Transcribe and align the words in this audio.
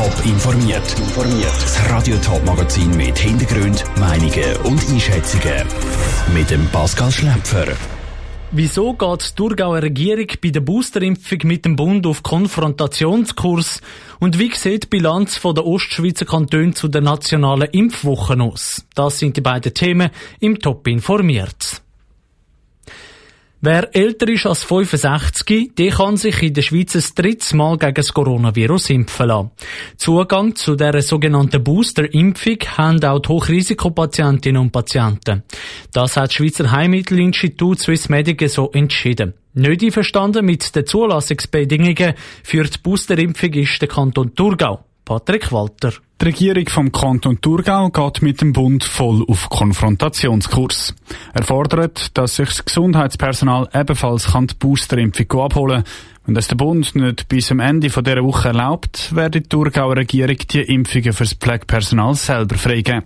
Top 0.00 0.24
informiert. 0.24 0.96
Das 1.62 1.90
Radio 1.90 2.16
Top 2.24 2.42
Magazin 2.46 2.96
mit 2.96 3.18
Hintergrund, 3.18 3.84
Meinungen 3.98 4.56
und 4.64 4.80
Einschätzungen 4.88 5.66
mit 6.32 6.48
dem 6.48 6.66
Pascal 6.68 7.10
Schläpfer. 7.12 7.66
Wieso 8.50 8.94
geht 8.94 9.28
die 9.28 9.34
Thurgauer 9.36 9.82
Regierung 9.82 10.28
bei 10.42 10.48
der 10.48 10.62
Boosterimpfung 10.62 11.40
mit 11.44 11.66
dem 11.66 11.76
Bund 11.76 12.06
auf 12.06 12.22
Konfrontationskurs? 12.22 13.82
Und 14.20 14.38
wie 14.38 14.50
sieht 14.54 14.84
die 14.84 14.88
Bilanz 14.88 15.38
der 15.38 15.66
Ostschweizer 15.66 16.24
Kantone 16.24 16.72
zu 16.72 16.88
den 16.88 17.04
nationalen 17.04 17.68
Impfwochen 17.70 18.40
aus? 18.40 18.86
Das 18.94 19.18
sind 19.18 19.36
die 19.36 19.42
beiden 19.42 19.74
Themen 19.74 20.08
im 20.40 20.60
Top 20.60 20.88
informiert. 20.88 21.82
Wer 23.62 23.94
älter 23.94 24.26
ist 24.26 24.46
als 24.46 24.64
65, 24.64 25.74
der 25.74 25.90
kann 25.90 26.16
sich 26.16 26.42
in 26.42 26.54
der 26.54 26.62
Schweiz 26.62 26.94
ein 26.94 27.04
drittes 27.14 27.52
Mal 27.52 27.76
gegen 27.76 27.92
das 27.92 28.14
Coronavirus 28.14 28.88
impfen 28.88 29.26
lassen. 29.26 29.50
Zugang 29.98 30.56
zu 30.56 30.76
der 30.76 31.02
sogenannten 31.02 31.62
Booster-Impfung 31.62 32.56
haben 32.78 33.04
auch 33.04 33.18
die 33.18 33.28
Hochrisikopatientinnen 33.28 34.62
und 34.62 34.72
Patienten. 34.72 35.42
Das 35.92 36.16
hat 36.16 36.28
das 36.28 36.32
Schweizer 36.32 36.70
Heilmittelinstitut 36.72 37.80
Swissmedic 37.80 38.48
so 38.48 38.70
entschieden. 38.70 39.34
Nicht 39.52 39.84
einverstanden 39.84 40.46
mit 40.46 40.74
den 40.74 40.86
Zulassungsbedingungen 40.86 42.14
für 42.42 42.64
die 42.64 42.78
Boosterimpfung 42.82 43.52
ist 43.52 43.82
der 43.82 43.88
Kanton 43.88 44.34
Thurgau. 44.34 44.86
Patrick 45.10 45.50
Walter. 45.50 45.92
Die 46.20 46.24
Regierung 46.26 46.68
vom 46.68 46.92
Kanton 46.92 47.40
Thurgau 47.40 47.90
geht 47.90 48.22
mit 48.22 48.40
dem 48.40 48.52
Bund 48.52 48.84
voll 48.84 49.24
auf 49.26 49.48
Konfrontationskurs. 49.48 50.94
Er 51.34 51.42
fordert, 51.42 52.16
dass 52.16 52.36
sich 52.36 52.46
das 52.46 52.64
Gesundheitspersonal 52.64 53.68
ebenfalls 53.74 54.28
die 54.32 54.54
Boosterimpfung 54.56 55.40
abholen 55.40 55.82
kann. 55.82 55.92
Wenn 56.30 56.36
das 56.36 56.46
der 56.46 56.54
Bund 56.54 56.94
nicht 56.94 57.26
bis 57.26 57.48
zum 57.48 57.58
Ende 57.58 57.88
dieser 57.88 58.22
Woche 58.22 58.50
erlaubt, 58.50 59.12
werde 59.12 59.40
die 59.40 59.48
Thurgauer 59.48 59.96
Regierung 59.96 60.36
die 60.36 60.60
Impfungen 60.60 61.12
fürs 61.12 61.32
Pflegepersonal 61.32 62.14
selber 62.14 62.54
freigeben. 62.54 63.02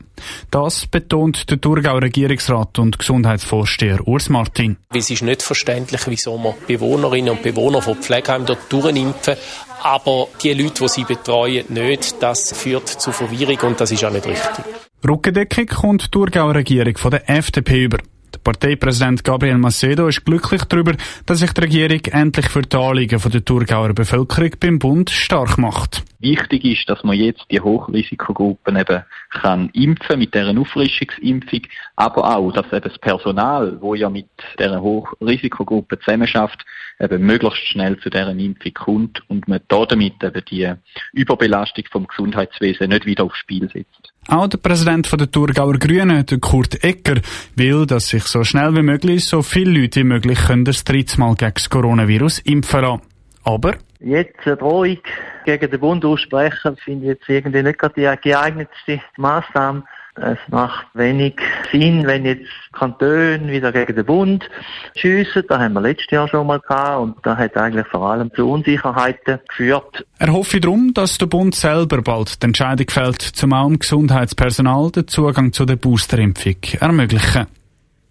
Das 0.51 0.87
betont 0.87 1.51
der 1.51 1.59
Thurgauer 1.59 2.03
Regierungsrat 2.03 2.79
und 2.79 2.99
Gesundheitsvorsteher 2.99 4.07
Urs 4.07 4.29
Martin. 4.29 4.77
Es 4.95 5.09
ist 5.09 5.23
nicht 5.23 5.43
verständlich, 5.43 6.03
wieso 6.07 6.37
man 6.37 6.53
Bewohnerinnen 6.67 7.31
und 7.31 7.43
Bewohner 7.43 7.81
von 7.81 7.97
Pflegeheimen 7.97 8.47
dort 8.47 8.71
durchimpfen, 8.71 9.37
aber 9.83 10.29
die 10.43 10.53
Leute, 10.53 10.83
die 10.83 10.89
sie 10.89 11.05
betreuen, 11.05 11.65
nicht. 11.71 12.23
Das 12.23 12.53
führt 12.53 12.89
zu 12.89 13.11
Verwirrung 13.11 13.71
und 13.71 13.81
das 13.81 13.91
ist 13.91 14.05
auch 14.05 14.13
nicht 14.13 14.27
richtig. 14.27 14.67
Rückendeckung 15.03 15.65
kommt 15.65 16.05
die 16.05 16.11
Thurgauer 16.11 16.57
Regierung 16.57 16.99
von 16.99 17.13
der 17.13 17.31
FDP 17.31 17.85
über. 17.85 17.97
Der 18.35 18.41
Parteipräsident 18.41 19.23
Gabriel 19.23 19.59
Macedo 19.59 20.09
ist 20.09 20.25
glücklich 20.25 20.65
darüber, 20.65 20.95
dass 21.25 21.39
sich 21.39 21.53
die 21.53 21.61
Regierung 21.61 22.01
endlich 22.11 22.49
für 22.49 22.63
die 22.63 22.77
Anliegen 22.77 23.21
der 23.21 23.45
Thurgauer 23.45 23.93
Bevölkerung 23.93 24.51
beim 24.59 24.79
Bund 24.79 25.11
stark 25.11 25.57
macht. 25.57 26.03
Wichtig 26.25 26.65
ist, 26.65 26.89
dass 26.89 27.05
man 27.05 27.17
jetzt 27.17 27.45
die 27.51 27.61
Hochrisikogruppen 27.61 28.77
eben 28.77 29.03
kann 29.29 29.69
impfen 29.75 30.19
mit 30.19 30.33
deren 30.33 30.57
Auffrischungsimpfung, 30.57 31.61
aber 31.97 32.37
auch, 32.37 32.51
dass 32.51 32.65
eben 32.73 32.89
das 32.89 32.99
Personal, 32.99 33.77
wo 33.83 33.95
ja 33.95 34.09
mit 34.09 34.31
deren 34.59 34.81
Hochrisikogruppe 34.81 35.99
zusammenarbeitet, 35.99 36.65
eben 36.99 37.27
möglichst 37.27 37.67
schnell 37.67 37.99
zu 37.99 38.09
deren 38.09 38.39
Impfung 38.39 38.73
kommt 38.73 39.23
und 39.29 39.47
man 39.49 39.61
damit 39.69 40.15
eben 40.23 40.43
die 40.51 40.73
Überbelastung 41.13 41.85
vom 41.93 42.07
Gesundheitswesen 42.07 42.89
nicht 42.89 43.05
wieder 43.05 43.25
aufs 43.25 43.37
Spiel 43.37 43.69
setzt. 43.71 44.15
Auch 44.29 44.49
der 44.49 44.57
Präsident 44.57 45.13
der 45.13 45.31
Thurgauer 45.31 45.75
Grünen, 45.75 46.25
der 46.25 46.39
Kurt 46.39 46.83
Ecker, 46.83 47.21
will, 47.55 47.85
dass 47.85 48.09
sich 48.09 48.23
so 48.23 48.45
schnell 48.45 48.75
wie 48.75 48.83
möglich 48.83 49.27
so 49.27 49.43
viele 49.43 49.79
Leute 49.79 50.01
wie 50.01 50.05
möglich 50.05 50.39
können 50.39 50.65
das 50.65 50.85
dritte 50.85 51.21
Mal 51.21 51.35
gegen 51.35 51.53
das 51.53 51.69
Coronavirus 51.69 52.39
impfen 52.39 52.81
lassen. 52.81 53.03
Aber 53.45 53.75
Jetzt 54.05 54.47
eine 54.47 54.57
Drohung 54.57 54.99
gegen 55.47 55.71
den 55.71 55.81
Bund 55.81 56.05
aussprechen, 56.05 56.77
finde 56.77 57.07
ich 57.07 57.13
jetzt 57.13 57.29
irgendwie 57.29 57.63
nicht 57.63 57.79
gerade 57.79 57.95
die 57.95 58.29
geeignetste 58.29 59.01
Maßnahme. 59.17 59.85
Es 60.17 60.39
macht 60.49 60.87
wenig 60.93 61.35
Sinn, 61.73 62.07
wenn 62.07 62.27
jetzt 62.27 62.47
Kantone 62.73 63.49
wieder 63.49 63.73
gegen 63.73 63.97
den 63.97 64.05
Bund 64.05 64.49
schiessen. 64.95 65.43
Das 65.49 65.59
haben 65.59 65.73
wir 65.73 65.81
letztes 65.81 66.11
Jahr 66.11 66.29
schon 66.29 66.47
mal 66.47 66.61
gehabt 66.61 67.01
und 67.01 67.17
das 67.23 67.39
hat 67.39 67.57
eigentlich 67.57 67.87
vor 67.87 68.11
allem 68.11 68.31
zu 68.35 68.49
Unsicherheiten 68.49 69.41
geführt. 69.49 70.07
Er 70.19 70.33
hoffe 70.33 70.61
darum, 70.61 70.93
dass 70.93 71.17
der 71.19 71.27
Bund 71.27 71.55
selber 71.55 72.03
bald 72.03 72.43
die 72.43 72.47
Entscheidung 72.47 72.89
fällt, 72.91 73.23
zum 73.23 73.51
dem 73.51 73.79
Gesundheitspersonal 73.79 74.91
den 74.93 75.09
Zugang 75.09 75.53
zu 75.53 75.65
der 75.65 75.77
Boosterimpfung 75.77 76.59
ermöglichen. 76.79 77.47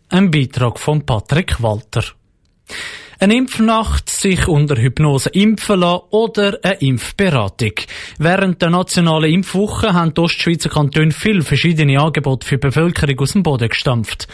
Ein 0.09 0.31
Beitrag 0.31 0.79
von 0.79 1.06
Patrick 1.06 1.62
Walter. 1.62 2.03
Eine 3.23 3.38
Impfnacht, 3.38 4.09
sich 4.09 4.50
unter 4.50 4.75
Hypnose 4.75 5.29
impfen 5.29 5.79
lassen 5.79 6.03
oder 6.09 6.59
eine 6.61 6.73
Impfberatung. 6.81 7.72
Während 8.19 8.61
der 8.61 8.69
nationalen 8.69 9.31
Impfwoche 9.31 9.94
haben 9.94 10.13
die 10.13 10.19
Ostschweizer 10.19 10.67
Kantone 10.67 11.11
viele 11.11 11.41
verschiedene 11.41 12.01
Angebote 12.01 12.45
für 12.45 12.57
die 12.57 12.67
Bevölkerung 12.67 13.17
aus 13.19 13.31
dem 13.31 13.44
Boden 13.44 13.69
gestampft. 13.69 14.28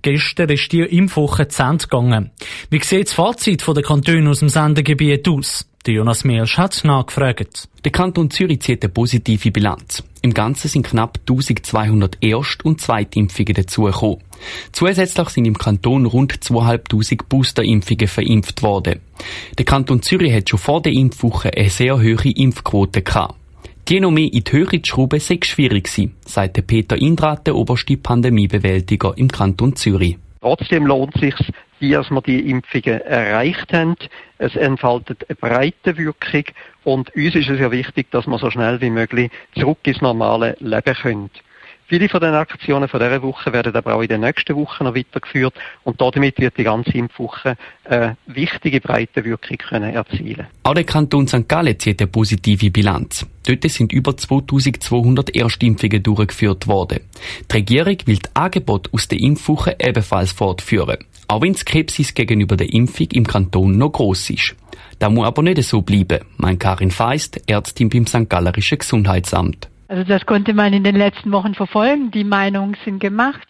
Gestern 0.00 0.50
ist 0.50 0.70
die 0.70 0.82
Impfwoche 0.82 1.48
zu 1.48 1.60
Ende 1.60 1.88
gegangen. 1.88 2.30
Wie 2.70 2.80
sieht 2.84 3.08
das 3.08 3.14
Fazit 3.14 3.66
der 3.66 3.82
Kantone 3.82 4.30
aus 4.30 4.38
dem 4.38 4.48
Sendegebiet 4.48 5.28
aus? 5.28 5.66
Der 5.86 5.94
Jonas 5.94 6.24
Mielsch 6.24 6.58
hat 6.58 6.82
nachgefragt. 6.82 7.68
Der 7.84 7.92
Kanton 7.92 8.28
Zürich 8.28 8.60
zieht 8.60 8.82
eine 8.82 8.92
positive 8.92 9.52
Bilanz. 9.52 10.02
Im 10.20 10.34
Ganzen 10.34 10.66
sind 10.66 10.84
knapp 10.84 11.20
1200 11.20 12.18
Erst- 12.20 12.64
und 12.64 12.80
Zweitimpfungen 12.80 13.54
dazugekommen. 13.54 14.18
Zusätzlich 14.72 15.28
sind 15.28 15.44
im 15.44 15.56
Kanton 15.56 16.06
rund 16.06 16.42
2500 16.42 17.28
Boosterimpfungen 17.28 18.08
verimpft 18.08 18.64
worden. 18.64 18.98
Der 19.56 19.64
Kanton 19.64 20.02
Zürich 20.02 20.32
hat 20.32 20.50
schon 20.50 20.58
vor 20.58 20.82
der 20.82 20.92
Impfwoche 20.92 21.52
eine 21.56 21.70
sehr 21.70 21.98
hohe 21.98 22.32
Impfquote 22.32 23.02
gehabt. 23.02 23.36
Die 23.86 24.00
noch 24.00 24.10
mehr 24.10 24.32
in 24.32 24.42
die 24.42 24.52
Höhe 24.52 24.82
zu 24.82 24.90
schrauben, 24.90 25.20
sei 25.20 25.38
schwierig 25.40 25.84
gewesen, 25.84 26.16
sagte 26.24 26.62
Peter 26.62 26.96
Indrat, 26.96 27.46
der 27.46 27.54
oberste 27.54 27.96
Pandemiebewältiger 27.96 29.16
im 29.16 29.28
Kanton 29.28 29.76
Zürich. 29.76 30.18
Trotzdem 30.40 30.86
lohnt 30.86 31.14
es 31.14 31.20
sich, 31.20 31.34
dass 31.80 32.10
wir 32.10 32.22
die 32.22 32.50
Impfungen 32.50 33.00
erreicht 33.02 33.72
haben. 33.72 33.96
Es 34.38 34.56
entfaltet 34.56 35.26
eine 35.28 35.36
breite 35.36 35.96
Wirkung 35.96 36.44
und 36.84 37.14
uns 37.14 37.34
ist 37.34 37.48
es 37.48 37.60
ja 37.60 37.70
wichtig, 37.70 38.10
dass 38.10 38.26
wir 38.26 38.38
so 38.38 38.50
schnell 38.50 38.80
wie 38.80 38.90
möglich 38.90 39.30
zurück 39.58 39.78
ins 39.84 40.00
normale 40.00 40.56
Leben 40.60 40.94
können. 40.94 41.30
Viele 41.88 42.08
von 42.08 42.20
den 42.20 42.34
Aktionen 42.34 42.88
von 42.88 42.98
dieser 42.98 43.22
Woche 43.22 43.52
werden 43.52 43.72
aber 43.76 43.94
auch 43.94 44.02
in 44.02 44.08
den 44.08 44.22
nächsten 44.22 44.56
Wochen 44.56 44.82
noch 44.82 44.96
weitergeführt 44.96 45.54
und 45.84 46.00
damit 46.00 46.36
wird 46.40 46.58
die 46.58 46.64
ganze 46.64 46.90
Impfwoche 46.90 47.56
eine 47.84 48.16
wichtige 48.26 48.80
breite 48.80 49.24
Wirkung 49.24 49.56
können 49.58 49.94
erzielen. 49.94 50.48
Auch 50.64 50.74
der 50.74 50.82
Kanton 50.82 51.28
St. 51.28 51.48
Gallen 51.48 51.78
zieht 51.78 52.00
eine 52.00 52.08
positive 52.08 52.72
Bilanz. 52.72 53.24
Dort 53.46 53.70
sind 53.70 53.92
über 53.92 54.16
2200 54.16 55.36
Erstimpfungen 55.36 56.02
durchgeführt 56.02 56.66
worden. 56.66 57.02
Die 57.52 57.56
Regierung 57.56 57.98
will 58.06 58.18
die 58.18 58.30
Angebote 58.34 58.90
aus 58.92 59.06
der 59.06 59.20
Impfwoche 59.20 59.76
ebenfalls 59.78 60.32
fortführen, 60.32 60.98
auch 61.28 61.42
wenn 61.42 61.52
die 61.52 61.58
Skepsis 61.58 62.14
gegenüber 62.14 62.56
der 62.56 62.72
Impfung 62.72 63.08
im 63.12 63.26
Kanton 63.26 63.78
noch 63.78 63.92
groß 63.92 64.30
ist. 64.30 64.56
Das 64.98 65.10
muss 65.10 65.26
aber 65.26 65.42
nicht 65.42 65.62
so 65.62 65.82
bleiben, 65.82 66.20
meint 66.36 66.60
Karin 66.60 66.90
Feist, 66.90 67.40
Ärztin 67.48 67.88
beim 67.88 68.06
St. 68.06 68.28
Gallerischen 68.28 68.78
Gesundheitsamt. 68.78 69.68
Also 69.88 70.02
das 70.02 70.26
konnte 70.26 70.52
man 70.52 70.72
in 70.72 70.82
den 70.82 70.96
letzten 70.96 71.30
Wochen 71.30 71.54
verfolgen. 71.54 72.10
Die 72.10 72.24
Meinungen 72.24 72.76
sind 72.84 72.98
gemacht. 72.98 73.46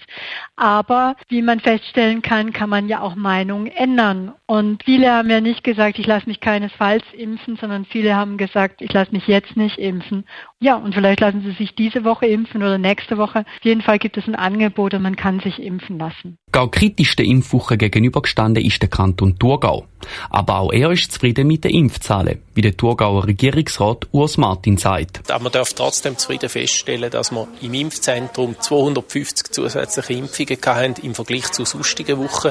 Aber 0.57 1.17
wie 1.29 1.41
man 1.41 1.61
feststellen 1.61 2.21
kann, 2.21 2.53
kann 2.53 2.69
man 2.69 2.89
ja 2.89 3.01
auch 3.01 3.15
Meinungen 3.15 3.69
ändern. 3.69 4.33
Und 4.47 4.85
viele 4.85 5.13
haben 5.13 5.31
ja 5.31 5.41
nicht 5.41 5.65
gesagt, 5.65 5.99
ich 5.99 6.07
lasse 6.07 6.27
mich 6.27 6.41
keinesfalls 6.41 7.05
impfen, 7.17 7.57
sondern 7.57 7.87
viele 7.87 8.15
haben 8.17 8.37
gesagt, 8.37 8.83
ich 8.83 8.93
lasse 8.93 9.13
mich 9.13 9.27
jetzt 9.27 9.57
nicht 9.57 9.79
impfen. 9.79 10.25
Ja, 10.59 10.77
und 10.77 10.95
vielleicht 10.95 11.21
lassen 11.21 11.43
sie 11.43 11.53
sich 11.53 11.75
diese 11.75 12.03
Woche 12.05 12.27
impfen 12.27 12.63
oder 12.63 12.79
nächste 12.79 13.19
Woche. 13.19 13.41
Auf 13.41 13.65
jeden 13.65 13.83
Fall 13.83 13.99
gibt 13.99 14.17
es 14.17 14.27
ein 14.27 14.35
Angebot 14.35 14.95
und 14.95 15.03
man 15.03 15.15
kann 15.15 15.41
sich 15.41 15.59
impfen 15.63 15.99
lassen. 15.99 16.39
Gar 16.51 16.71
kritisch 16.71 17.15
der 17.15 17.27
Impfwoche 17.27 17.77
gegenübergestanden 17.77 18.65
ist 18.65 18.81
der 18.81 18.89
Kanton 18.89 19.39
Thurgau. 19.39 19.87
Aber 20.31 20.61
auch 20.61 20.73
er 20.73 20.91
ist 20.93 21.13
zufrieden 21.13 21.47
mit 21.47 21.65
den 21.65 21.73
Impfzahlen, 21.73 22.41
wie 22.55 22.63
der 22.63 22.77
Thurgauer 22.77 23.27
Regierungsrat 23.27 24.07
Urs 24.13 24.39
Martin 24.39 24.79
sagt. 24.79 25.31
Aber 25.31 25.45
man 25.45 25.53
darf 25.53 25.75
trotzdem 25.75 26.17
zufrieden 26.17 26.49
feststellen, 26.49 27.11
dass 27.11 27.33
wir 27.33 27.49
im 27.61 27.75
Impfzentrum 27.75 28.57
250 28.59 29.53
zusätzliche 29.53 30.15
Impfungen 30.15 30.59
hatten 30.65 31.05
im 31.05 31.15
Vergleich 31.15 31.51
zu 31.53 31.67
sonstigen 31.67 32.19
Wochen. 32.19 32.51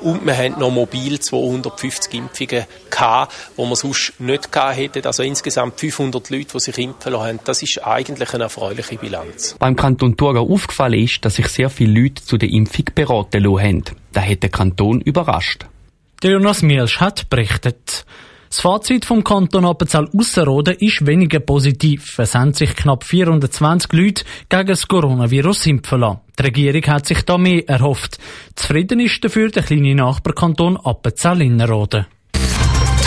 Und 0.00 0.26
wir 0.26 0.36
haben 0.36 0.58
noch 0.58 0.70
mobil 0.70 1.20
250 1.20 2.14
Impfungen 2.14 2.64
gehabt, 2.90 3.32
die 3.56 3.62
wir 3.62 3.76
sonst 3.76 4.14
nicht 4.18 4.50
gehabt 4.50 4.76
hätten. 4.76 5.06
Also 5.06 5.22
insgesamt 5.22 5.78
500 5.78 6.30
Leute, 6.30 6.52
die 6.54 6.60
sich 6.60 6.78
impfen 6.78 7.12
lassen. 7.12 7.35
Das 7.44 7.62
ist 7.62 7.84
eigentlich 7.84 8.32
eine 8.34 8.44
erfreuliche 8.44 8.96
Bilanz. 8.96 9.56
Beim 9.58 9.76
Kanton 9.76 10.16
Thurgau 10.16 10.48
aufgefallen 10.48 11.00
ist, 11.00 11.24
dass 11.24 11.36
sich 11.36 11.48
sehr 11.48 11.70
viele 11.70 12.00
Leute 12.00 12.24
zu 12.24 12.36
der 12.36 12.50
Impfung 12.50 12.86
beraten 12.94 13.42
lassen 13.42 13.62
haben. 13.62 13.84
Das 14.12 14.26
hat 14.26 14.42
der 14.42 14.50
Kanton 14.50 15.00
überrascht. 15.00 15.66
Der 16.22 16.32
Jonas 16.32 16.62
Mielsch 16.62 17.00
hat 17.00 17.28
berichtet. 17.28 18.06
Das 18.48 18.60
Fazit 18.60 19.04
vom 19.04 19.24
Kanton 19.24 19.66
Appenzell-Ausserrhoden 19.66 20.76
ist 20.78 21.04
weniger 21.04 21.40
positiv. 21.40 22.18
Es 22.18 22.34
haben 22.34 22.54
sich 22.54 22.74
knapp 22.74 23.04
420 23.04 23.92
Leute 23.92 24.24
gegen 24.48 24.66
das 24.68 24.88
Coronavirus 24.88 25.66
impfen 25.66 26.00
lassen. 26.00 26.20
Die 26.38 26.42
Regierung 26.42 26.86
hat 26.86 27.06
sich 27.06 27.22
da 27.22 27.38
mehr 27.38 27.68
erhofft. 27.68 28.18
Zufrieden 28.54 29.00
ist 29.00 29.22
dafür 29.24 29.50
der 29.50 29.62
kleine 29.62 29.94
Nachbarkanton 29.94 30.76
Appenzell-Innerrhoden. 30.76 32.06